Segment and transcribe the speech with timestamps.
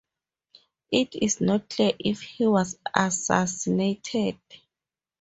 [0.91, 4.39] It is not clear if he was assassinated.